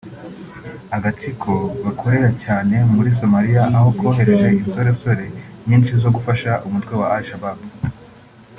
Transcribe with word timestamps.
ari 0.93 0.93
agatsiko 0.97 1.51
gakorera 1.83 2.29
cyane 2.43 2.75
muri 2.93 3.09
Somalia 3.19 3.63
aho 3.77 3.89
kwohereje 3.97 4.47
insorersore 4.59 5.25
nyinshi 5.67 5.91
zo 6.03 6.09
gufasha 6.15 6.51
umutwe 6.67 6.93
wa 6.99 7.07
Al 7.15 7.23
Shabab 7.29 7.59